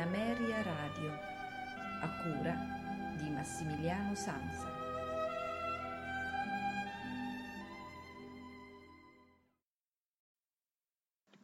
Ameria 0.00 0.62
Radio, 0.62 1.12
a 2.00 2.22
cura 2.22 3.14
di 3.18 3.28
Massimiliano 3.28 4.14
Sanza. 4.14 4.66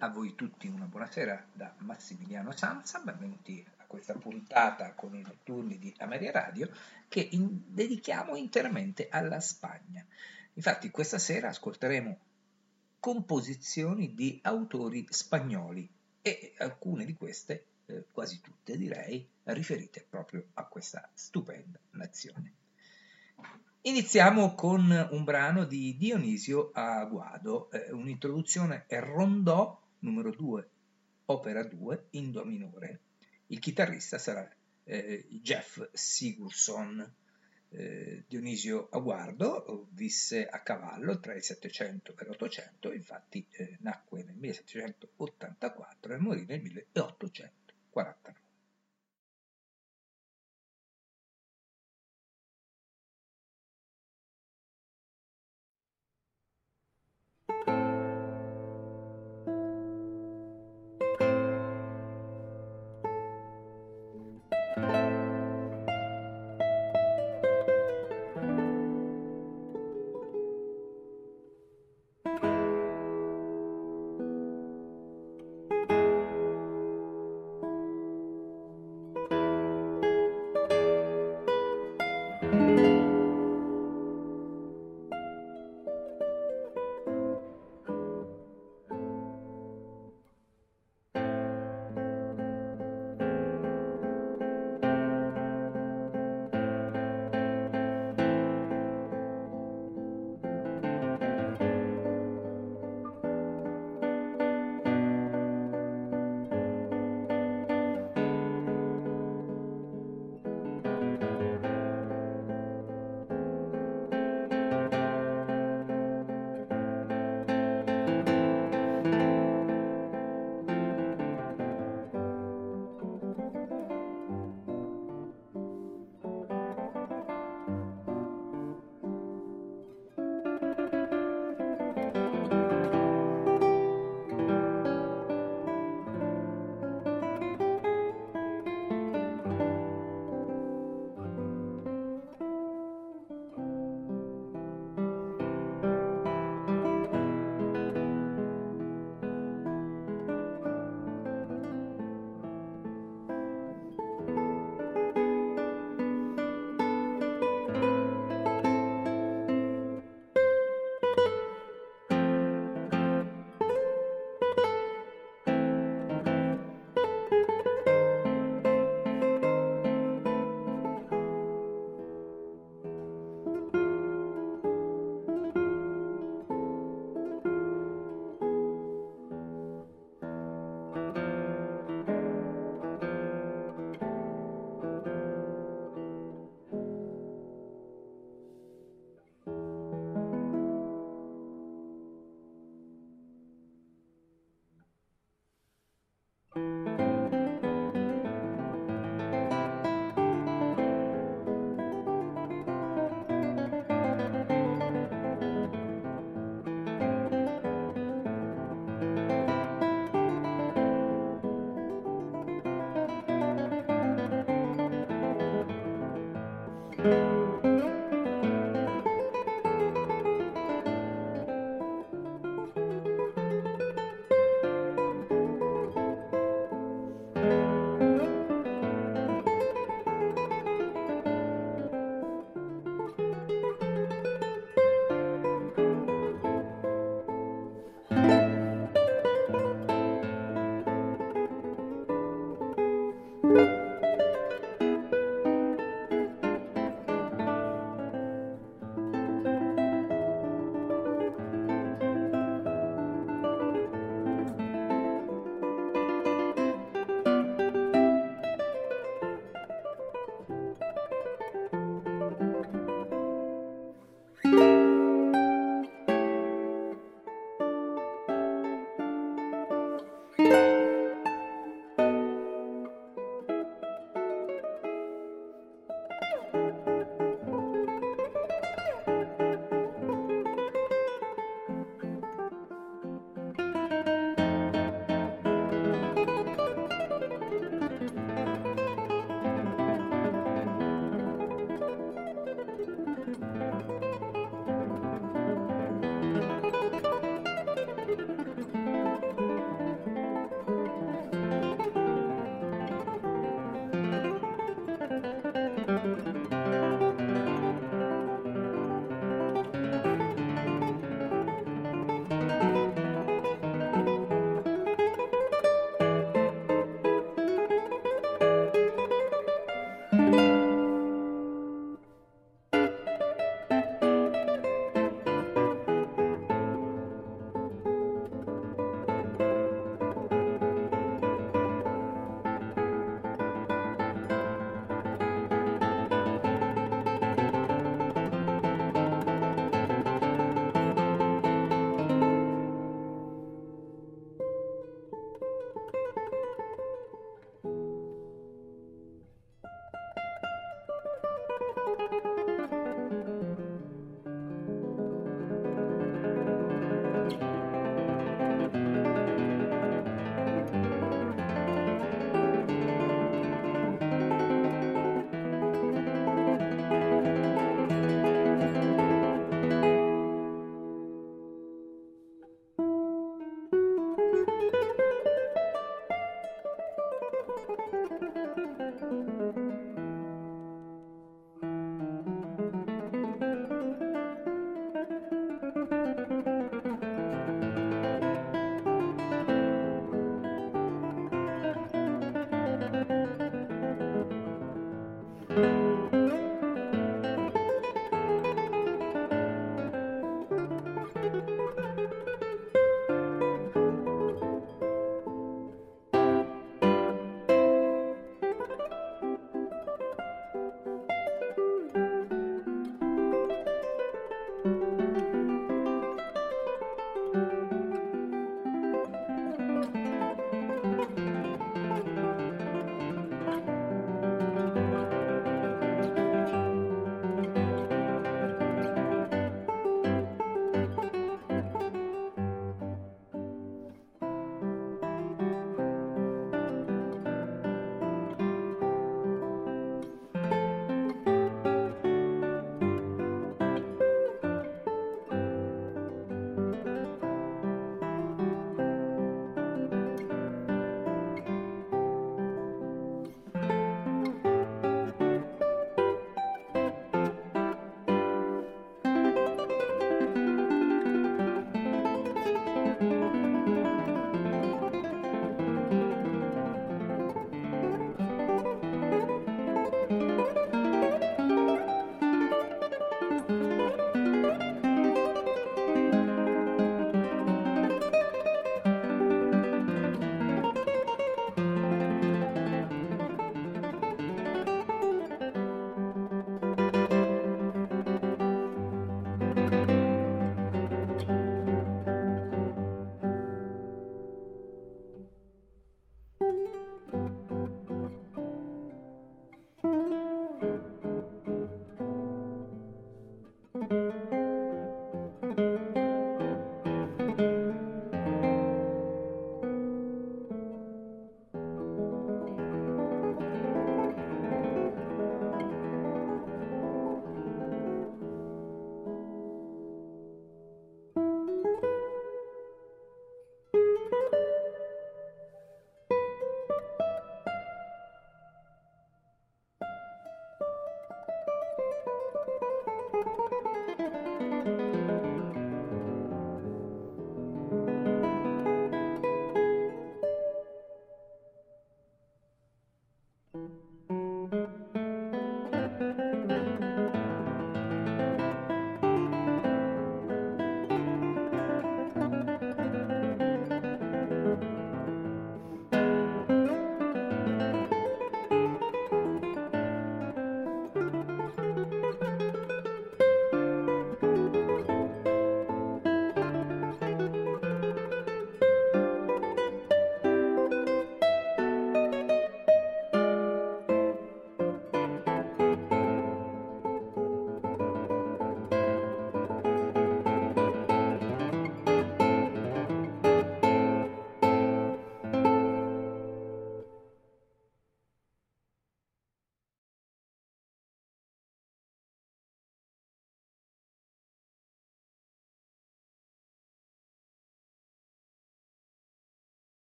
A 0.00 0.08
voi 0.10 0.34
tutti 0.34 0.68
una 0.68 0.84
buonasera 0.84 1.46
da 1.54 1.74
Massimiliano 1.78 2.52
Sanza, 2.52 2.98
benvenuti 2.98 3.64
a 3.78 3.84
questa 3.86 4.12
puntata 4.12 4.92
con 4.92 5.14
i 5.14 5.22
notturni 5.22 5.78
di 5.78 5.94
Ameria 5.98 6.32
Radio 6.32 6.68
che 7.08 7.26
in- 7.32 7.62
dedichiamo 7.72 8.36
interamente 8.36 9.08
alla 9.08 9.40
Spagna. 9.40 10.04
Infatti 10.52 10.90
questa 10.90 11.18
sera 11.18 11.48
ascolteremo 11.48 12.18
composizioni 13.00 14.14
di 14.14 14.38
autori 14.42 15.06
spagnoli 15.08 15.88
e 16.20 16.54
alcune 16.58 17.06
di 17.06 17.14
queste, 17.14 17.68
eh, 17.86 18.04
quasi 18.10 18.40
tutte 18.40 18.76
direi, 18.76 19.28
riferite 19.44 20.06
proprio 20.08 20.46
a 20.54 20.64
questa 20.66 21.10
stupenda 21.14 21.78
nazione. 21.92 22.54
Iniziamo 23.82 24.54
con 24.54 25.08
un 25.10 25.24
brano 25.24 25.64
di 25.64 25.96
Dionisio 25.96 26.70
Aguado, 26.72 27.68
eh, 27.72 27.90
un'introduzione 27.90 28.84
è 28.86 29.00
Rondò 29.00 29.80
numero 29.98 30.30
2, 30.30 30.70
opera 31.26 31.64
2 31.64 32.06
in 32.10 32.30
do 32.30 32.44
minore. 32.44 33.00
Il 33.48 33.58
chitarrista 33.58 34.18
sarà 34.18 34.48
eh, 34.84 35.26
Jeff 35.42 35.82
Sigurdsson. 35.92 37.14
Eh, 37.70 38.24
Dionisio 38.28 38.88
Aguardo 38.90 39.88
visse 39.90 40.46
a 40.46 40.60
cavallo 40.60 41.18
tra 41.18 41.34
il 41.34 41.42
700 41.42 42.14
e 42.16 42.24
l'800, 42.24 42.94
infatti 42.94 43.44
eh, 43.50 43.78
nacque 43.80 44.22
nel 44.22 44.36
1784 44.36 46.12
e 46.14 46.18
morì 46.18 46.44
nel 46.46 46.60
1800. 46.60 47.61
40. 47.92 48.41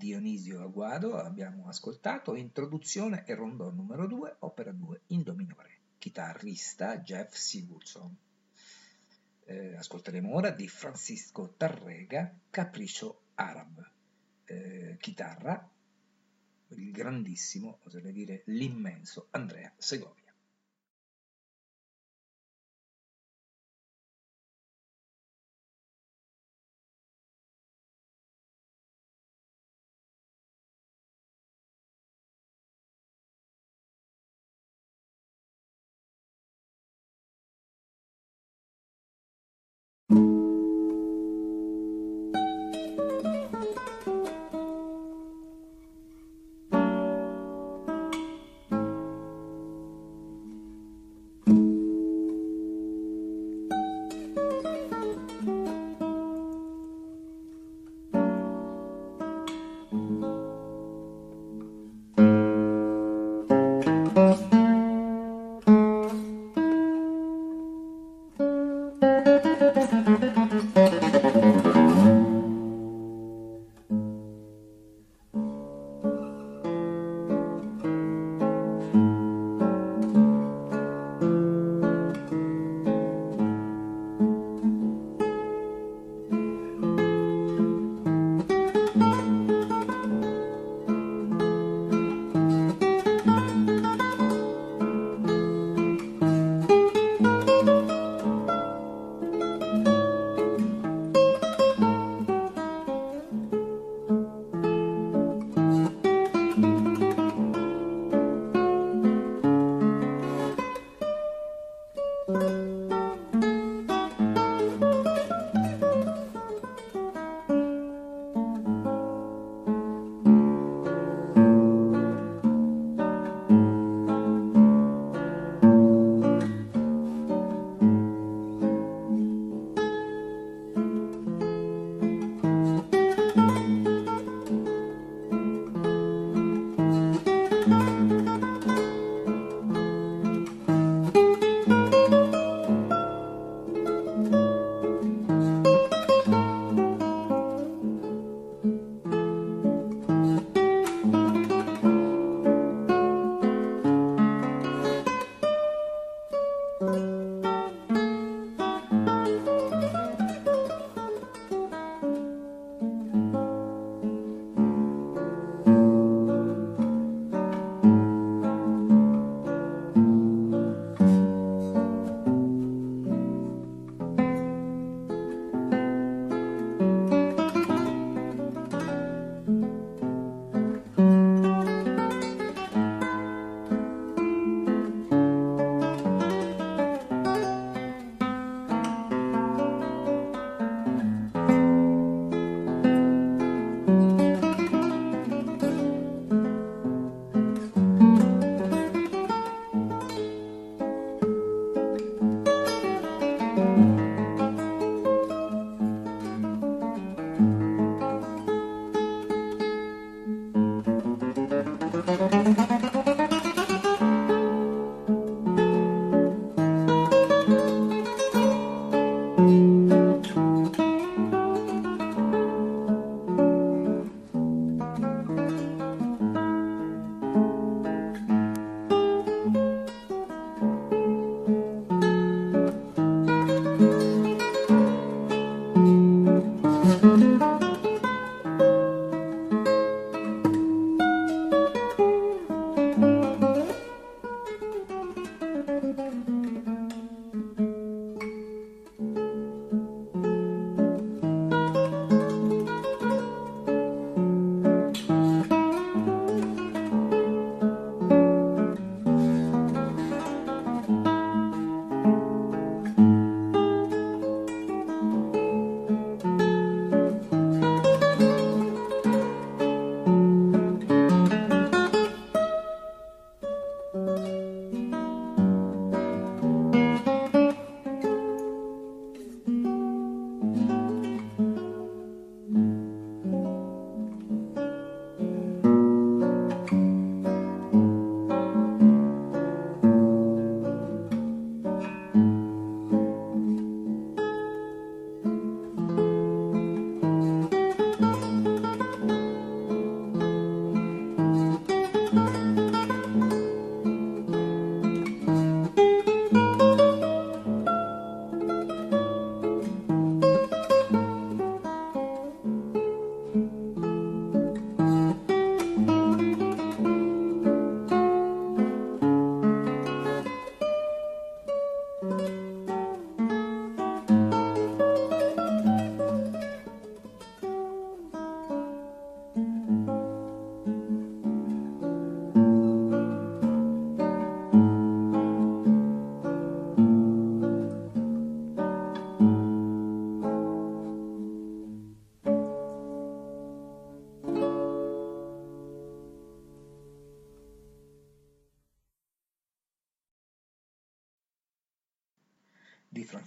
Dionisio 0.00 0.62
Aguado 0.62 1.18
abbiamo 1.18 1.68
ascoltato, 1.68 2.34
introduzione 2.34 3.22
e 3.26 3.34
rondò 3.34 3.68
numero 3.68 4.06
2, 4.06 4.36
opera 4.38 4.72
2 4.72 5.02
in 5.08 5.22
do 5.22 5.34
minore, 5.34 5.80
chitarrista 5.98 7.00
Jeff 7.00 7.34
Sigurdsson. 7.34 8.16
Eh, 9.44 9.76
ascolteremo 9.76 10.34
ora 10.34 10.52
di 10.52 10.66
Francisco 10.68 11.52
Tarrega, 11.54 12.34
Capriccio 12.48 13.24
Arab, 13.34 13.92
eh, 14.46 14.96
chitarra, 14.98 15.70
il 16.68 16.90
grandissimo, 16.92 17.80
oserei 17.82 18.12
dire 18.12 18.42
l'immenso 18.46 19.28
Andrea 19.32 19.70
Segovia. 19.76 20.19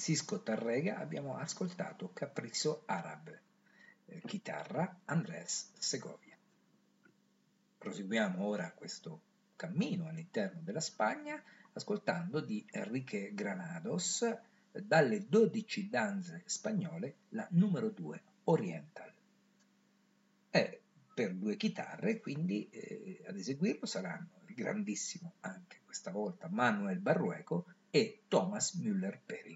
Francisco 0.04 0.44
Tarrega 0.44 0.98
abbiamo 0.98 1.38
ascoltato 1.38 2.12
Capriccio 2.12 2.84
Arab, 2.88 3.40
eh, 4.04 4.22
chitarra 4.26 5.00
Andrés 5.06 5.72
Segovia. 5.80 6.38
Proseguiamo 7.78 8.46
ora 8.46 8.74
questo 8.74 9.22
cammino 9.56 10.10
all'interno 10.10 10.60
della 10.62 10.82
Spagna 10.82 11.42
ascoltando 11.72 12.42
di 12.42 12.68
Enrique 12.70 13.34
Granados 13.34 14.30
dalle 14.74 15.26
12 15.26 15.90
danze 15.90 16.44
spagnole 16.48 17.20
la 17.30 17.48
numero 17.52 17.90
2 17.90 18.24
Oriental. 18.44 19.10
È 20.50 20.82
per 21.14 21.34
due 21.34 21.56
chitarre, 21.56 22.20
quindi 22.20 22.68
eh, 22.72 23.24
ad 23.26 23.38
eseguirlo 23.38 23.86
saranno 23.86 24.42
il 24.48 24.54
grandissimo 24.54 25.36
anche 25.40 25.80
questa 25.86 26.12
volta 26.12 26.50
Manuel 26.50 27.00
Barrueco 27.00 27.68
e 27.90 28.24
Thomas 28.28 28.74
Müller-Pering. 28.74 29.53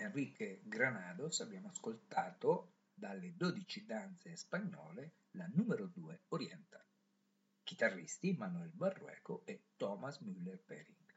Enrique 0.00 0.60
Granados 0.64 1.40
abbiamo 1.40 1.68
ascoltato 1.68 2.74
dalle 2.94 3.34
12 3.34 3.84
danze 3.84 4.36
spagnole 4.36 5.14
la 5.32 5.48
numero 5.52 5.86
2 5.86 6.24
Oriental. 6.28 6.84
Chitarristi 7.62 8.32
Manuel 8.32 8.70
Barrueco 8.70 9.42
e 9.44 9.70
Thomas 9.76 10.20
Müller-Pering. 10.20 11.14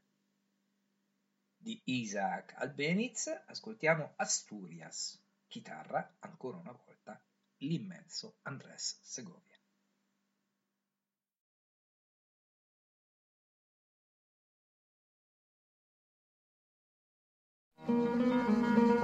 Di 1.56 1.80
Isaac 1.86 2.56
Albeniz 2.58 3.28
ascoltiamo 3.46 4.14
Asturias, 4.16 5.22
chitarra 5.48 6.16
ancora 6.20 6.58
una 6.58 6.72
volta 6.72 7.24
l'immenso 7.58 8.40
Andrés 8.42 9.00
Segovia. 9.02 9.51
Música 17.92 19.01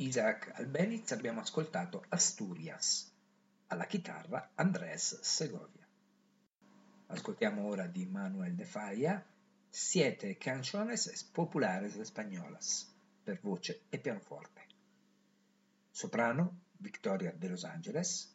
Isaac 0.00 0.52
Albeniz 0.54 1.10
abbiamo 1.10 1.40
ascoltato 1.40 2.04
Asturias, 2.08 3.12
alla 3.68 3.86
chitarra 3.86 4.52
Andrés 4.54 5.20
Segovia. 5.20 5.86
Ascoltiamo 7.06 7.66
ora 7.66 7.86
di 7.86 8.06
Manuel 8.06 8.54
de 8.54 8.64
Falla 8.64 9.24
Siete 9.70 10.38
canciones 10.38 11.24
populares 11.24 11.96
españolas 11.96 12.86
per 13.22 13.38
voce 13.40 13.82
e 13.90 13.98
pianoforte. 13.98 14.66
Soprano 15.90 16.60
Victoria 16.78 17.32
de 17.32 17.48
Los 17.48 17.64
Angeles, 17.64 18.34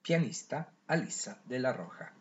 pianista 0.00 0.72
Alissa 0.86 1.40
de 1.44 1.58
la 1.58 1.72
Roja. 1.72 2.12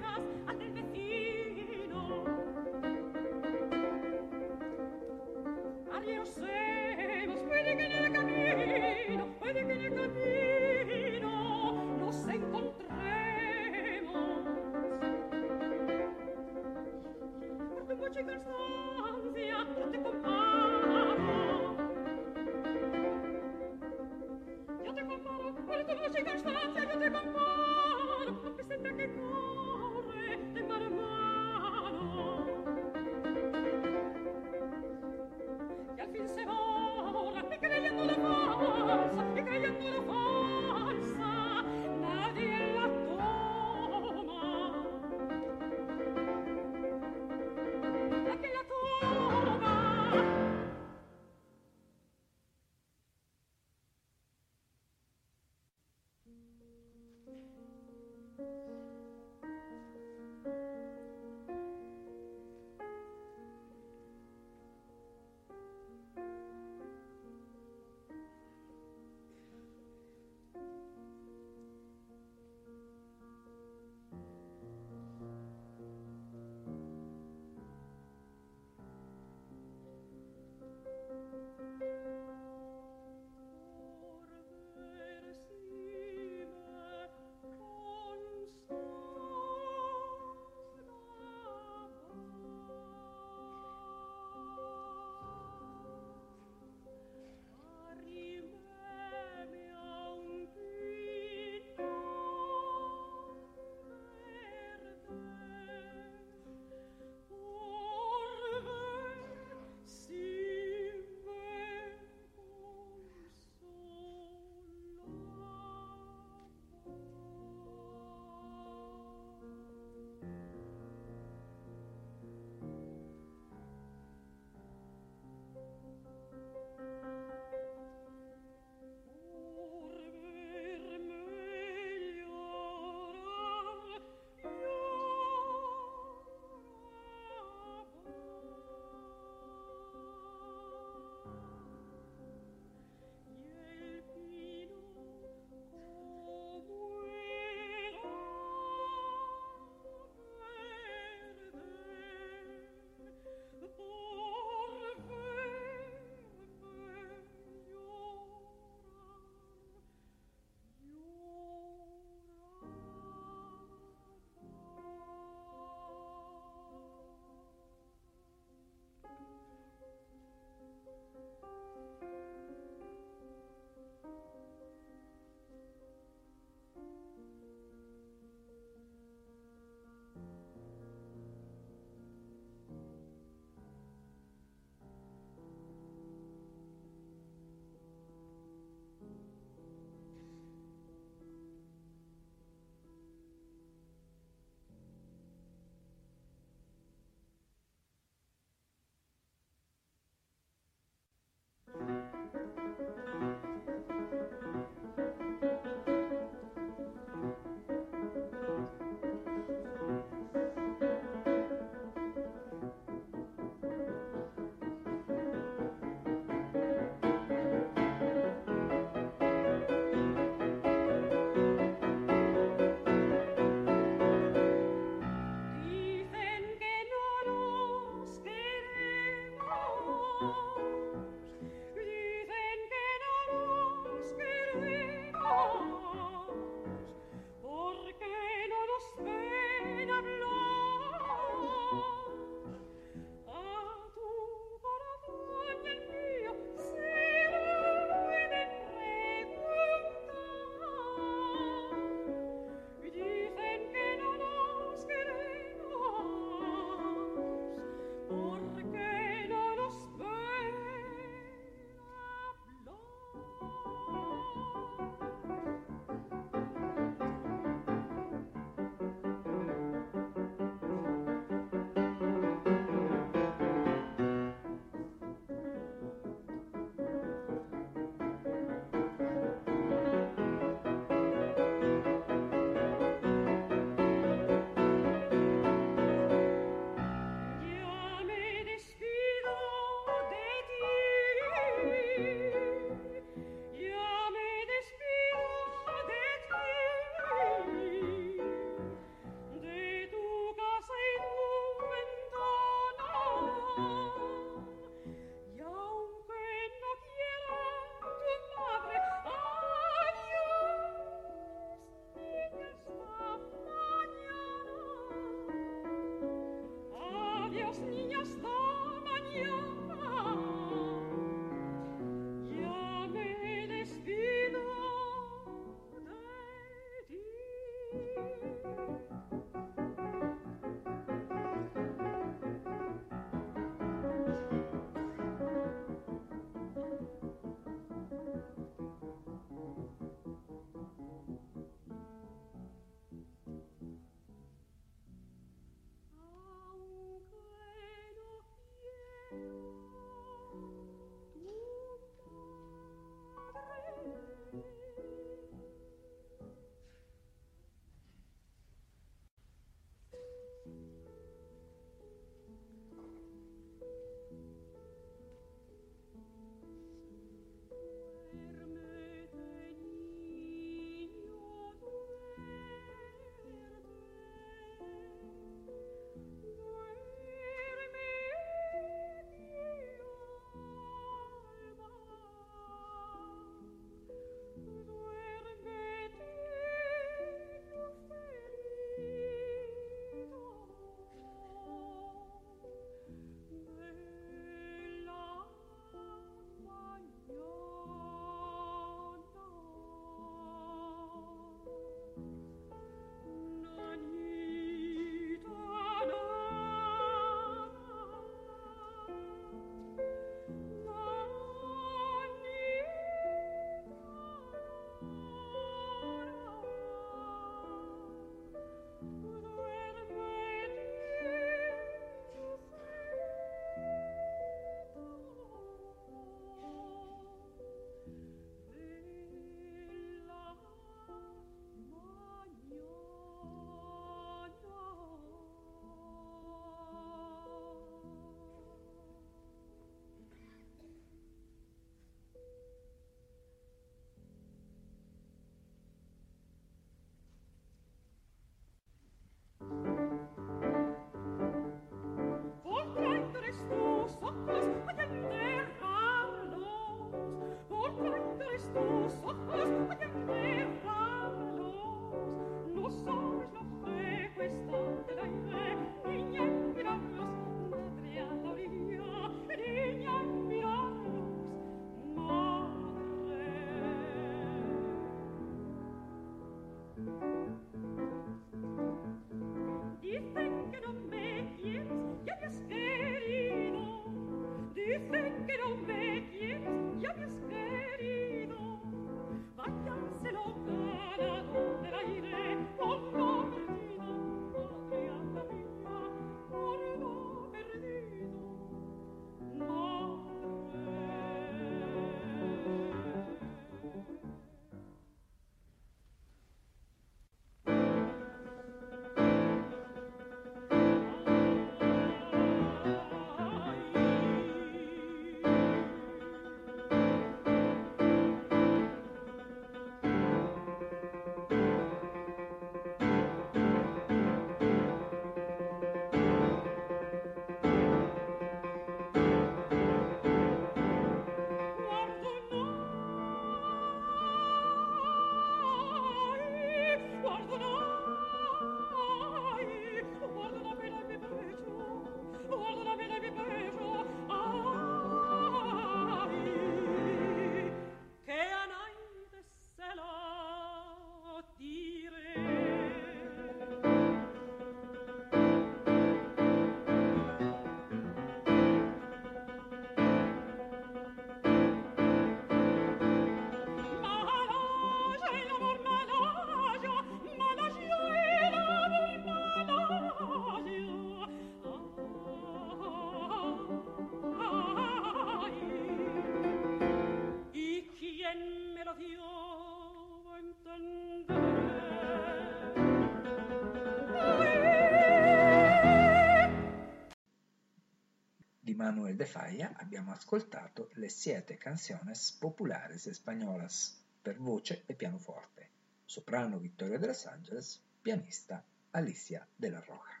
De 589.04 589.10
Falla 589.10 589.52
abbiamo 589.58 589.92
ascoltato 589.92 590.70
Le 590.76 590.88
Siete 590.88 591.36
Canciones 591.36 592.10
Populares 592.12 592.86
Españolas 592.86 593.78
per 594.00 594.16
voce 594.16 594.62
e 594.64 594.72
pianoforte, 594.72 595.50
soprano 595.84 596.38
Vittorio 596.38 596.78
de 596.78 596.86
los 596.86 597.04
Angeles, 597.04 597.62
pianista 597.82 598.42
Alicia 598.70 599.28
de 599.36 599.50
la 599.50 599.60
Roja. 599.60 600.00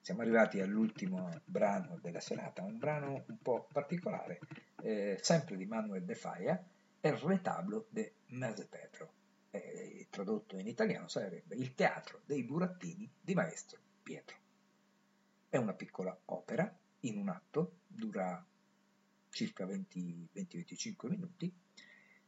Siamo 0.00 0.20
arrivati 0.20 0.60
all'ultimo 0.60 1.28
brano 1.44 1.98
della 2.00 2.20
serata, 2.20 2.62
un 2.62 2.78
brano 2.78 3.24
un 3.26 3.38
po' 3.42 3.66
particolare, 3.72 4.38
eh, 4.80 5.18
sempre 5.20 5.56
di 5.56 5.66
Manuel 5.66 6.04
de 6.04 6.14
Falla, 6.14 6.64
El 7.00 7.18
retablo 7.18 7.88
de 7.90 8.14
Pedro. 8.70 9.12
Eh, 9.50 10.06
tradotto 10.08 10.56
in 10.56 10.68
italiano 10.68 11.08
sarebbe 11.08 11.56
Il 11.56 11.74
teatro 11.74 12.20
dei 12.26 12.44
burattini 12.44 13.10
di 13.20 13.34
Maestro 13.34 13.80
Pietro. 14.04 14.36
È 15.48 15.56
una 15.56 15.74
piccola 15.74 16.16
opera 16.26 16.72
in 17.00 17.18
un 17.18 17.28
atto, 17.28 17.77
dura 17.98 18.44
circa 19.30 19.66
20-25 19.66 21.08
minuti, 21.08 21.52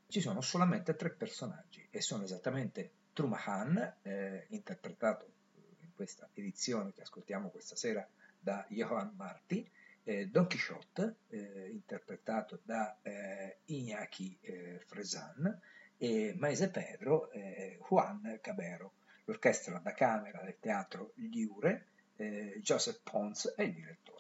ci 0.07 0.21
sono 0.21 0.41
solamente 0.41 0.97
tre 0.97 1.11
personaggi 1.11 1.87
e 1.91 2.01
sono 2.01 2.25
esattamente 2.25 2.91
Trumahan, 3.13 3.97
eh, 4.03 4.47
interpretato 4.51 5.33
in 5.81 5.95
questa 5.95 6.29
edizione 6.35 6.93
che 6.93 7.03
ascoltiamo 7.03 7.49
questa 7.51 7.77
sera 7.77 8.07
da 8.39 8.67
Johann 8.69 9.15
Marti, 9.15 9.69
eh, 10.03 10.27
Don 10.29 10.47
Quixote, 10.47 11.17
eh, 11.29 11.69
interpretato 11.71 12.61
da 12.63 12.99
eh, 13.03 13.59
Iñaki 13.67 14.39
eh, 14.41 14.83
Fresan, 14.87 15.61
e 15.97 16.35
Maese 16.39 16.71
Pedro, 16.71 17.31
eh, 17.31 17.79
Juan 17.87 18.39
Cabero. 18.41 18.95
L'orchestra 19.25 19.79
da 19.79 19.93
camera 19.93 20.43
del 20.43 20.57
teatro 20.59 21.13
Liure, 21.17 21.89
eh, 22.17 22.59
Joseph 22.63 23.01
Pons 23.03 23.53
è 23.55 23.63
il 23.63 23.75
direttore. 23.75 24.20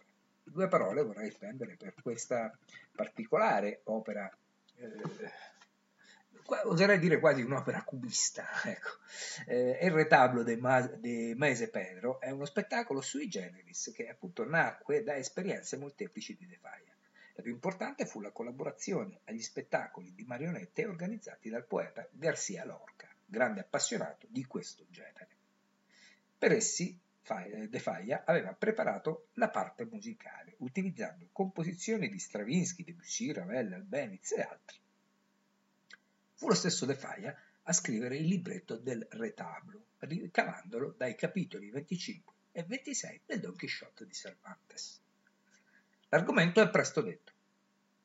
Due 0.52 0.68
parole 0.68 1.02
vorrei 1.02 1.30
spendere 1.30 1.76
per 1.76 1.94
questa 2.02 2.56
particolare 2.92 3.82
opera 3.84 4.28
oserei 6.64 6.98
dire 6.98 7.20
quasi 7.20 7.42
un'opera 7.42 7.82
cubista. 7.84 8.46
Ecco. 8.64 8.98
Eh, 9.46 9.78
il 9.82 9.90
retablo 9.90 10.42
de, 10.42 10.56
Ma- 10.56 10.90
Maese 11.36 11.70
Pedro 11.70 12.20
è 12.20 12.30
uno 12.30 12.44
spettacolo 12.44 13.00
sui 13.00 13.28
generis 13.28 13.92
che 13.94 14.08
appunto 14.08 14.44
nacque 14.44 15.02
da 15.02 15.16
esperienze 15.16 15.76
molteplici 15.76 16.36
di 16.36 16.46
De 16.46 16.58
Faia. 16.60 16.94
La 17.34 17.42
più 17.42 17.52
importante 17.52 18.04
fu 18.04 18.20
la 18.20 18.32
collaborazione 18.32 19.20
agli 19.24 19.40
spettacoli 19.40 20.12
di 20.14 20.24
marionette 20.24 20.84
organizzati 20.84 21.48
dal 21.48 21.64
poeta 21.64 22.06
Garcia 22.10 22.64
Lorca, 22.64 23.08
grande 23.24 23.60
appassionato 23.60 24.26
di 24.28 24.44
questo 24.44 24.84
genere. 24.90 25.28
Per 26.36 26.52
essi 26.52 26.98
De 27.30 27.78
Faia 27.78 28.24
aveva 28.26 28.52
preparato 28.54 29.28
la 29.34 29.48
parte 29.50 29.84
musicale, 29.84 30.56
utilizzando 30.58 31.28
composizioni 31.30 32.08
di 32.08 32.18
Stravinsky, 32.18 32.82
Debussy, 32.82 33.30
Ravel, 33.30 33.72
Albeniz 33.72 34.32
e 34.32 34.40
altri. 34.42 34.78
Fu 36.34 36.48
lo 36.48 36.54
stesso 36.54 36.86
De 36.86 36.96
Faia 36.96 37.32
a 37.62 37.72
scrivere 37.72 38.16
il 38.16 38.26
libretto 38.26 38.76
del 38.76 39.06
retablo, 39.10 39.90
ricavandolo 39.98 40.94
dai 40.96 41.14
capitoli 41.14 41.70
25 41.70 42.34
e 42.50 42.64
26 42.64 43.20
del 43.26 43.38
Don 43.38 43.56
Quixote 43.56 44.06
di 44.06 44.12
Cervantes. 44.12 45.00
L'argomento 46.08 46.60
è 46.60 46.68
presto 46.68 47.00
detto. 47.00 47.32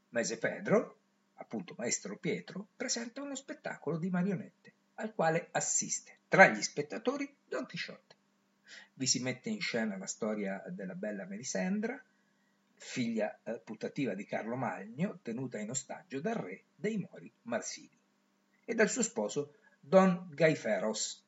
Mese 0.09 0.38
Pedro, 0.38 0.99
appunto 1.36 1.73
maestro 1.76 2.15
Pietro, 2.17 2.67
presenta 2.76 3.23
uno 3.23 3.36
spettacolo 3.36 3.97
di 3.97 4.11
marionette 4.11 4.73
al 4.95 5.15
quale 5.15 5.47
assiste 5.51 6.19
tra 6.28 6.47
gli 6.47 6.61
spettatori 6.61 7.36
Don 7.43 7.65
Quixote. 7.65 8.14
Vi 8.93 9.05
si 9.05 9.20
mette 9.20 9.49
in 9.49 9.61
scena 9.61 9.97
la 9.97 10.07
storia 10.07 10.63
della 10.68 10.95
bella 10.95 11.26
Melisendra, 11.26 12.01
figlia 12.74 13.39
eh, 13.43 13.59
putativa 13.63 14.13
di 14.13 14.26
Carlo 14.26 14.55
Magno, 14.55 15.20
tenuta 15.22 15.57
in 15.57 15.70
ostaggio 15.70 16.20
dal 16.20 16.36
re 16.36 16.63
dei 16.76 16.97
Mori 16.97 17.32
Marsili 17.43 17.97
e 18.63 18.74
dal 18.74 18.89
suo 18.89 19.03
sposo 19.03 19.55
Don 19.80 20.30
Gaiferos, 20.34 21.24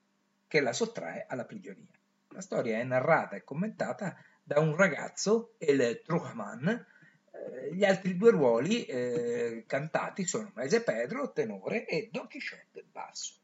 che 0.48 0.62
la 0.62 0.74
sottrae 0.74 1.26
alla 1.28 1.46
prigionia. 1.46 1.92
La 2.30 2.42
storia 2.42 2.80
è 2.80 2.84
narrata 2.84 3.36
e 3.36 3.44
commentata 3.44 4.16
da 4.44 4.60
un 4.60 4.76
ragazzo, 4.76 5.56
El 5.58 6.02
Truchman. 6.04 6.68
Eh, 7.32 7.74
gli 7.74 7.84
altri 7.84 8.16
due 8.18 8.32
ruoli 8.32 8.86
eh, 8.86 9.64
cantati 9.68 10.26
sono 10.26 10.52
Maese 10.56 10.82
Pedro, 10.82 11.32
tenore, 11.32 11.86
e 11.86 12.10
Don 12.12 12.28
Quixote, 12.28 12.86
basso. 12.92 13.36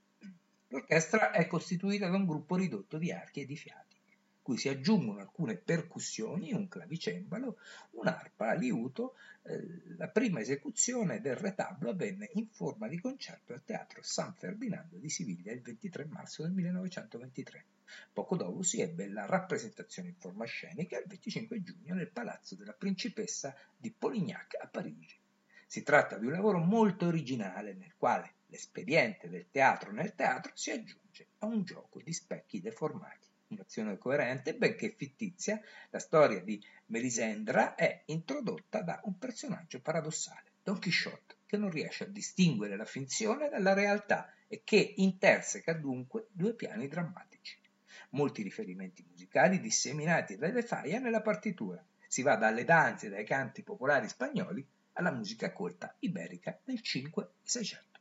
L'orchestra 0.73 1.29
è 1.29 1.45
costituita 1.45 2.09
da 2.09 2.15
un 2.15 2.25
gruppo 2.25 2.55
ridotto 2.55 2.97
di 2.97 3.11
archi 3.11 3.41
e 3.41 3.45
di 3.45 3.55
fiati 3.55 3.95
cui 4.41 4.57
si 4.57 4.69
aggiungono 4.69 5.19
alcune 5.19 5.55
percussioni, 5.55 6.51
un 6.51 6.67
clavicembalo, 6.67 7.57
un'arpa, 7.91 8.53
liuto. 8.55 9.15
Eh, 9.43 9.95
la 9.97 10.09
prima 10.09 10.41
esecuzione 10.41 11.21
del 11.21 11.37
retablo 11.37 11.91
avvenne 11.91 12.29
in 12.33 12.47
forma 12.49 12.87
di 12.89 12.99
concerto 12.99 13.53
al 13.53 13.63
Teatro 13.63 14.01
San 14.03 14.33
Ferdinando 14.33 14.97
di 14.97 15.09
Siviglia 15.09 15.53
il 15.53 15.61
23 15.61 16.05
marzo 16.05 16.41
del 16.41 16.51
1923. 16.51 17.65
Poco 18.11 18.35
dopo 18.35 18.63
si 18.63 18.81
ebbe 18.81 19.07
la 19.07 19.25
rappresentazione 19.25 20.09
in 20.09 20.15
forma 20.15 20.43
scenica 20.43 20.97
il 20.97 21.05
25 21.07 21.61
giugno 21.61 21.93
nel 21.93 22.11
Palazzo 22.11 22.55
della 22.55 22.73
Principessa 22.73 23.55
di 23.77 23.91
Polignac 23.91 24.57
a 24.59 24.67
Parigi. 24.67 25.15
Si 25.65 25.83
tratta 25.83 26.17
di 26.17 26.25
un 26.25 26.33
lavoro 26.33 26.57
molto 26.57 27.07
originale 27.07 27.73
nel 27.73 27.93
quale 27.95 28.33
l'espediente 28.53 29.29
del 29.29 29.49
teatro 29.49 29.91
nel 29.91 30.13
teatro 30.13 30.51
si 30.53 30.69
aggiunge 30.69 31.29
a 31.39 31.47
un 31.47 31.63
gioco 31.63 31.99
di 32.03 32.13
specchi 32.13 32.61
deformati 32.61 33.31
un'azione 33.47 33.97
coerente, 33.97 34.55
benché 34.55 34.93
fittizia, 34.95 35.59
la 35.89 35.99
storia 35.99 36.41
di 36.41 36.63
Melisendra 36.87 37.75
è 37.75 38.03
introdotta 38.05 38.81
da 38.81 38.99
un 39.03 39.17
personaggio 39.17 39.79
paradossale, 39.79 40.53
Don 40.63 40.79
Quixote, 40.79 41.35
che 41.45 41.57
non 41.57 41.69
riesce 41.69 42.05
a 42.05 42.07
distinguere 42.07 42.75
la 42.75 42.85
finzione 42.85 43.49
dalla 43.49 43.73
realtà 43.73 44.33
e 44.47 44.61
che 44.63 44.93
interseca 44.97 45.73
dunque 45.73 46.27
due 46.31 46.53
piani 46.55 46.87
drammatici. 46.87 47.59
Molti 48.11 48.41
riferimenti 48.41 49.05
musicali 49.07 49.59
disseminati 49.59 50.35
da 50.35 50.49
De 50.49 50.63
Faia 50.63 50.99
nella 50.99 51.21
partitura. 51.21 51.83
Si 52.07 52.21
va 52.21 52.35
dalle 52.35 52.63
danze 52.63 53.07
e 53.07 53.09
dai 53.09 53.25
canti 53.25 53.63
popolari 53.63 54.07
spagnoli 54.07 54.65
alla 54.93 55.11
musica 55.11 55.51
colta 55.51 55.95
iberica 55.99 56.59
del 56.63 56.81
5 56.81 57.23
e 57.23 57.27
600. 57.41 57.92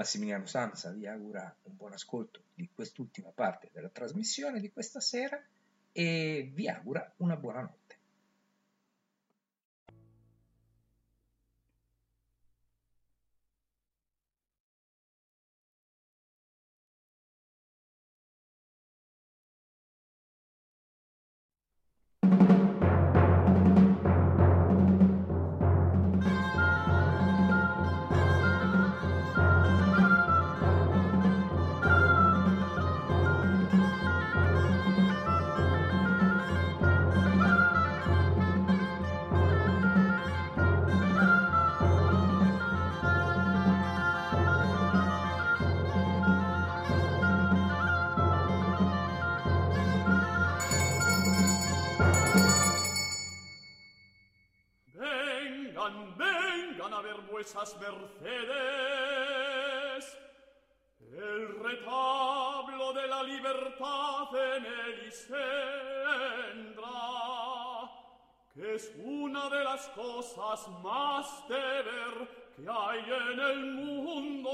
Massimiliano 0.00 0.46
Sanza 0.46 0.90
vi 0.92 1.06
augura 1.06 1.54
un 1.64 1.76
buon 1.76 1.92
ascolto 1.92 2.44
di 2.54 2.70
quest'ultima 2.72 3.32
parte 3.34 3.68
della 3.70 3.90
trasmissione 3.90 4.58
di 4.58 4.72
questa 4.72 4.98
sera 4.98 5.38
e 5.92 6.50
vi 6.54 6.68
augura 6.68 7.12
una 7.18 7.36
buona 7.36 7.60
notte. 7.60 7.79
vuesas 57.40 57.74
mercedes. 57.80 58.44
El 61.00 61.58
retablo 61.58 62.92
de 62.92 63.06
la 63.06 63.22
libertad 63.22 64.28
en 64.34 64.66
Elisendra 64.66 65.30
que 68.54 68.74
es 68.74 68.92
una 69.02 69.48
de 69.48 69.64
las 69.64 69.88
cosas 69.88 70.68
más 70.82 71.48
de 71.48 71.56
ver 71.56 72.28
que 72.56 72.68
hay 72.68 73.04
en 73.32 73.40
el 73.40 73.72
mundo. 73.72 74.50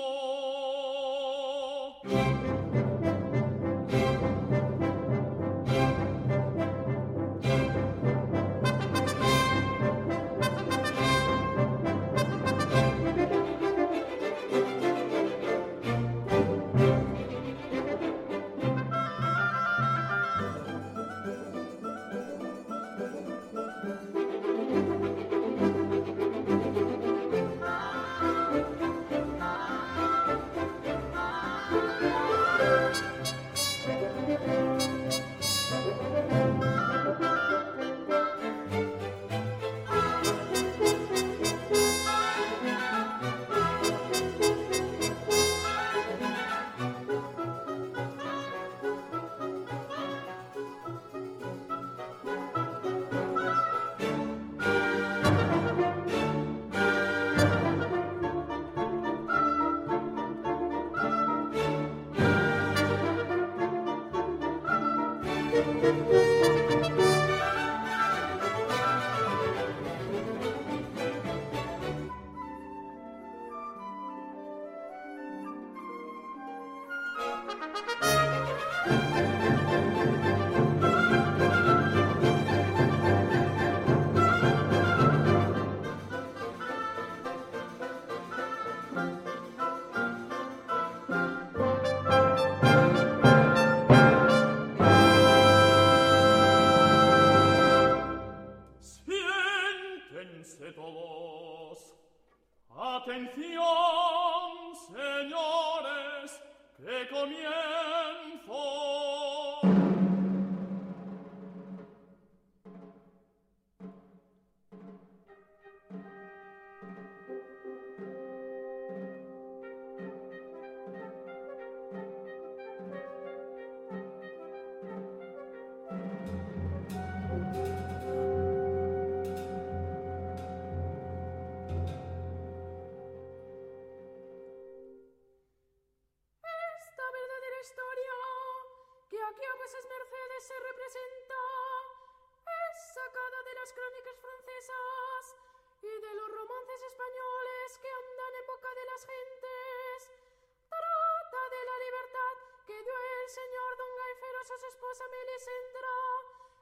cosa 154.97 155.09
me 155.11 155.27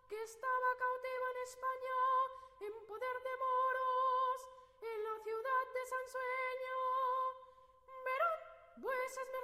que 0.09 0.23
estaba 0.23 0.69
cautiva 0.77 1.31
en 1.31 1.37
España, 1.45 1.99
en 2.67 2.87
poder 2.87 3.17
de 3.23 3.37
moros, 3.37 4.49
en 4.83 5.05
la 5.05 5.23
ciudad 5.23 5.67
de 5.73 5.87
Sansueño. 5.87 6.79
Verán, 8.05 8.41
pues 8.83 8.99
es 9.07 9.44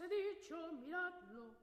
he 0.00 0.08
dicho, 0.08 0.56
miradlo. 0.72 1.54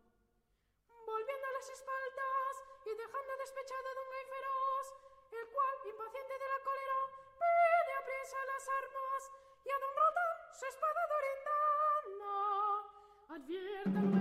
Volviendo 1.05 1.47
a 1.47 1.51
las 1.51 1.69
espaldas 1.69 2.63
y 2.85 2.89
dejando 2.89 3.37
despechado 3.37 3.87
a 3.89 3.93
don 3.95 4.09
Gay 4.11 4.25
feroz, 4.25 4.93
el 5.31 5.47
cual, 5.49 5.75
impaciente 5.89 6.33
de 6.33 6.47
la 6.47 6.63
cólera, 6.63 6.99
pide 7.39 7.93
apriesa 7.97 8.37
las 8.45 8.67
armas 8.69 9.31
y 9.65 9.69
a 9.71 9.79
don 9.79 9.95
Roldán 9.97 10.53
su 10.53 10.65
espada 10.65 11.01
dorindana. 11.15 12.33
Advierta 13.29 14.18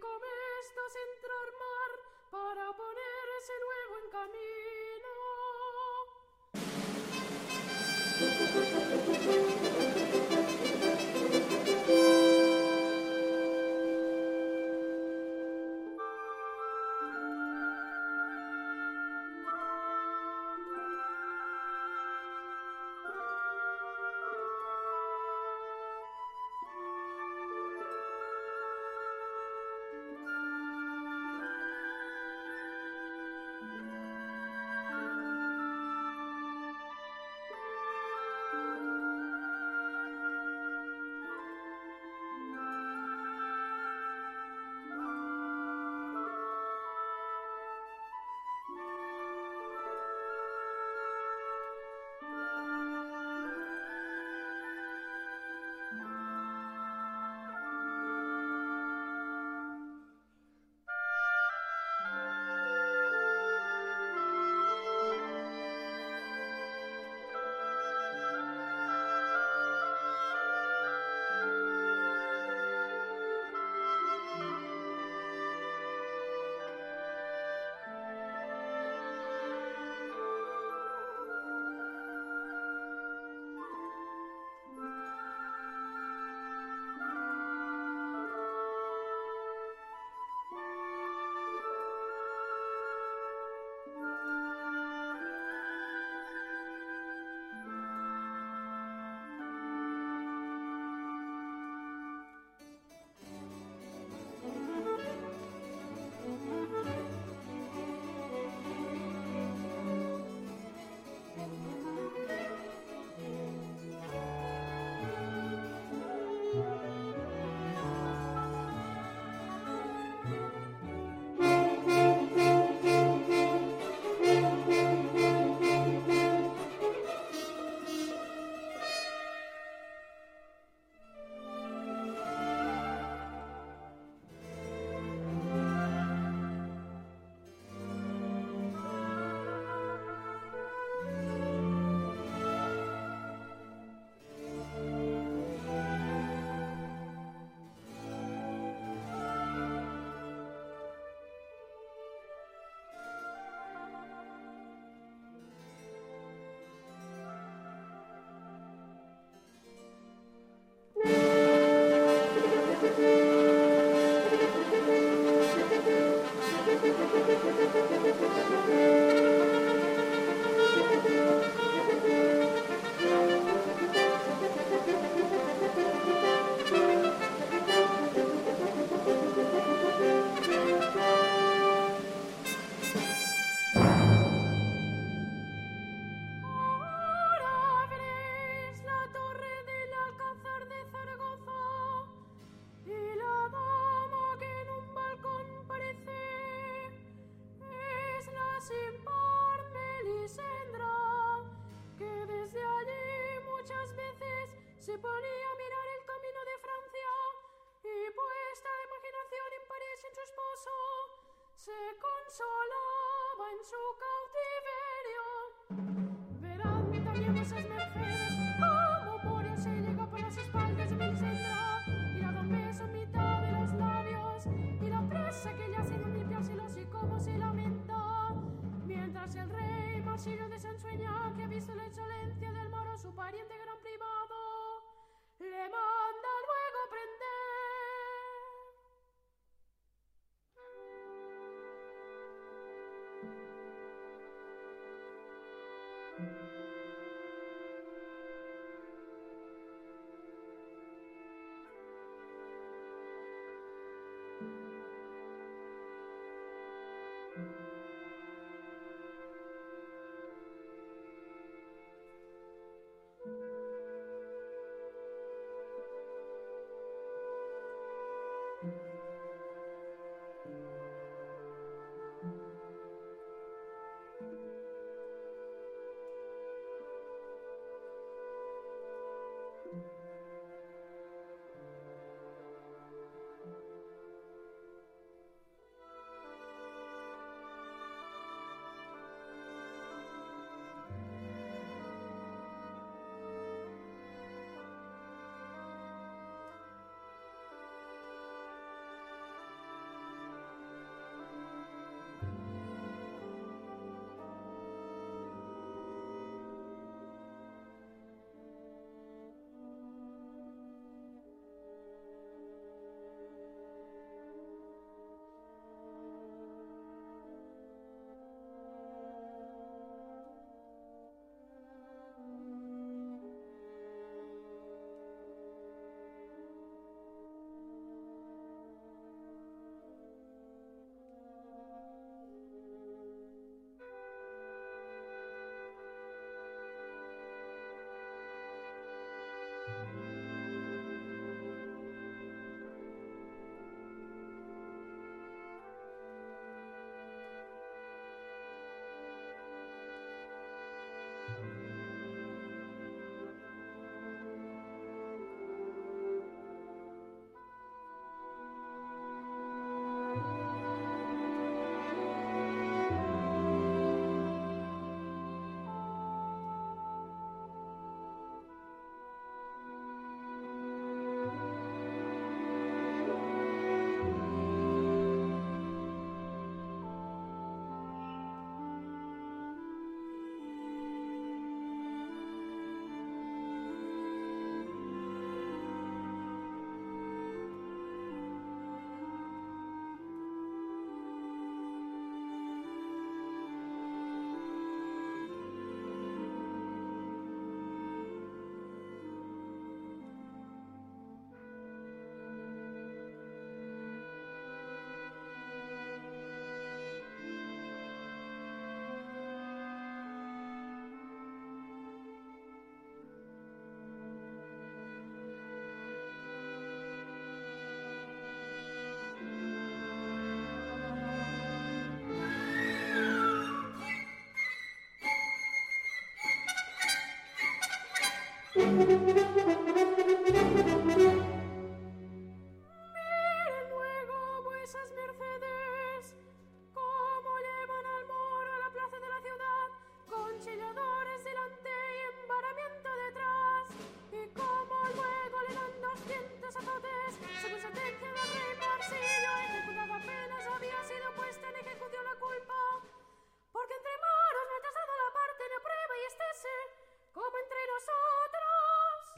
con 0.00 0.20
estas 0.60 0.92
entrar 1.08 1.48
mar 1.64 1.92
para 2.30 2.66
ponerse 2.76 3.52
luego 3.64 3.94
en 4.04 4.10
camino. 4.10 5.12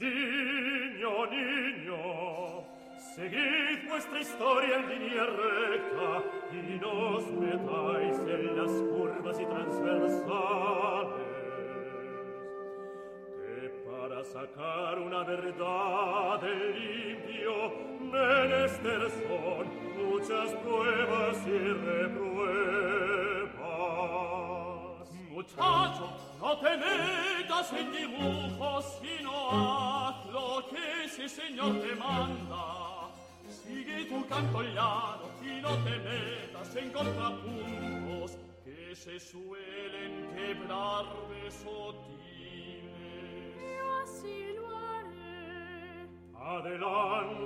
Niño, 0.01 1.27
niño, 1.27 2.65
seguid 3.13 3.87
vuestra 3.87 4.19
historia 4.19 4.77
en 4.77 4.89
línea 4.89 5.25
recta 5.27 6.23
y 6.51 6.79
no 6.79 7.17
os 7.17 7.31
metáis 7.33 8.17
en 8.27 8.57
las 8.57 8.71
curvas 8.71 9.39
y 9.39 9.45
transversales. 9.45 10.25
Que 13.45 13.69
para 13.85 14.23
sacar 14.23 14.97
una 14.97 15.23
verdad 15.23 16.41
del 16.41 16.79
limpio 16.79 17.53
menester 17.99 19.01
son 19.27 19.65
muchas 20.01 20.49
pruebas 20.63 21.37
y 21.45 21.59
repruebas. 21.59 22.41
Muchachos, 25.29 26.20
metas 27.61 27.73
en 27.73 27.91
dibujos, 27.91 28.85
sino 29.01 29.31
haz 29.51 30.25
lo 30.27 30.65
que 30.69 31.05
ese 31.05 31.29
señor 31.29 31.79
te 31.81 31.95
manda. 31.95 33.11
Sigue 33.49 34.05
tu 34.05 34.25
canto 34.27 34.61
llano 34.63 35.29
y 35.41 35.61
no 35.61 35.69
te 35.83 35.97
metas 35.99 36.75
en 36.75 36.91
contrapuntos 36.91 38.37
que 38.63 38.95
se 38.95 39.19
suelen 39.19 40.29
quebrar 40.35 41.05
de 41.29 41.51
sotines. 41.51 42.91
Yo 43.55 43.99
así 44.03 44.53
lo 44.55 44.67
haré. 44.77 46.07
Adelante. 46.33 47.40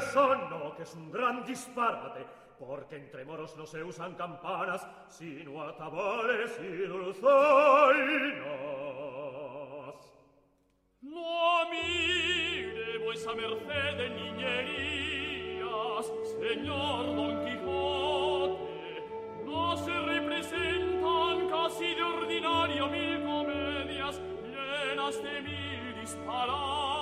que 0.00 0.48
no, 0.50 0.74
que 0.76 0.82
es 0.82 0.94
un 0.94 1.10
gran 1.10 1.44
disparate, 1.44 2.26
porque 2.58 2.96
entre 2.96 3.24
moros 3.24 3.56
no 3.56 3.66
se 3.66 3.82
usan 3.82 4.14
campanas, 4.14 4.86
sino 5.08 5.62
atabales 5.62 6.58
y 6.60 6.86
dulzainas. 6.86 7.30
No 11.02 11.70
mire 11.70 12.98
vuesa 12.98 13.32
merced 13.34 13.96
de 13.96 14.10
niñerías, 14.10 16.06
señor 16.38 17.06
Don 17.16 17.44
Quijote, 17.44 19.04
no 19.44 19.76
se 19.76 19.98
representan 19.98 21.48
casi 21.48 21.94
de 21.94 22.02
ordinario 22.02 22.88
mil 22.88 23.24
comedias 23.24 24.20
llenas 24.44 25.22
de 25.22 25.40
mil 25.40 26.00
disparates, 26.00 26.99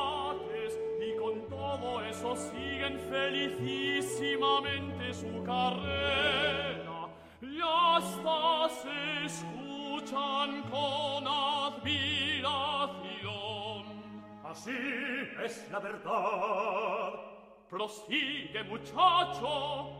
siguen 2.38 2.98
felicísimamente 3.10 5.12
su 5.12 5.42
carrera 5.44 7.08
y 7.42 7.60
hasta 7.60 8.68
se 8.68 9.24
escuchan 9.26 10.62
con 10.70 11.26
admiración. 11.26 12.46
Así 14.44 14.70
es 15.44 15.68
la 15.70 15.80
verdad. 15.80 17.12
Prosigue, 17.68 18.64
muchacho. 18.64 19.98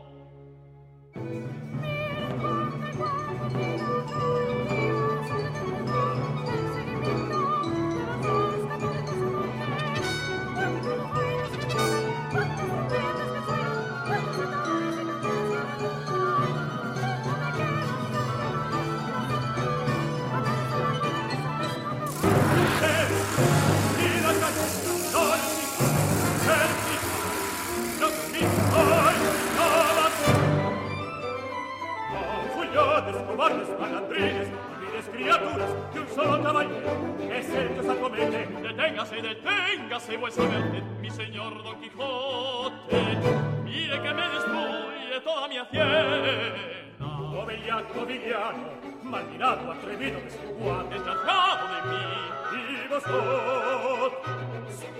Malandrines, 34.19 34.47
viles 34.79 35.09
criaturas, 35.11 35.69
que 35.93 35.99
un 35.99 36.07
solo 36.09 36.43
caballero 36.43 37.15
es 37.33 37.49
el 37.49 37.69
que 37.69 37.79
os 37.79 37.89
acomete. 37.89 38.47
Deténgase, 38.61 39.21
deténgase, 39.21 40.17
vuesa 40.17 40.43
merced, 40.43 40.83
mi 41.01 41.09
señor 41.09 41.63
Don 41.63 41.79
Quijote. 41.79 43.17
Mire 43.63 44.01
que 44.01 44.13
me 44.13 44.29
destruye 44.29 45.21
toda 45.23 45.47
mi 45.47 45.57
hacienda. 45.57 46.55
Oh, 47.01 47.45
bellaco 47.45 48.05
villano, 48.05 48.69
mal 49.03 49.25
mirado, 49.31 49.71
atrevido, 49.71 50.19
desigual, 50.21 50.89
desgraciado 50.89 51.67
de 51.75 51.81
mí. 51.89 52.03
Y 52.51 52.87
vosotros, 52.89 54.13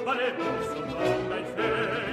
valeroso, 0.06 0.76
no 0.86 1.40
y 1.40 1.44
fero, 1.56 2.09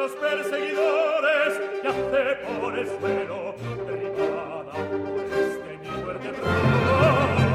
nuestros 0.00 0.30
perseguidores 0.30 1.60
yace 1.84 2.36
por 2.58 2.78
el 2.78 2.86
suelo 2.86 3.54
derribada 3.86 4.72
por 4.72 5.20
este 5.38 5.78
mi 5.78 5.88
fuerte 6.02 6.28
trono 6.28 7.50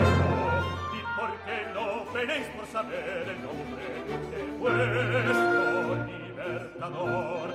y 0.94 1.02
por 1.20 1.32
qué 1.46 1.58
no 1.74 1.86
venéis 2.14 2.46
por 2.56 2.68
saber 2.68 3.26
el 3.30 3.42
nombre 3.42 3.86
de 4.30 4.44
vuestro 4.60 6.06
libertador 6.06 7.55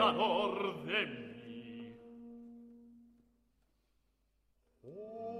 pecador 0.00 0.84
de 0.86 1.06
mí. 1.06 1.94
Oh. 4.82 5.39